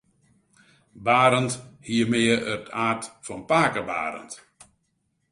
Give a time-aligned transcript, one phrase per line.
[1.05, 1.51] Barend
[1.87, 4.31] hie mear it aard fan pake Barend.